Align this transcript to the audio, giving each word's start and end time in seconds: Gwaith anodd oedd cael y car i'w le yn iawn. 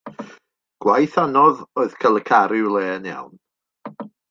Gwaith 0.85 1.17
anodd 1.23 1.61
oedd 1.83 1.95
cael 2.05 2.19
y 2.21 2.23
car 2.31 2.55
i'w 2.61 2.73
le 2.77 2.83
yn 2.97 3.09
iawn. 3.13 3.39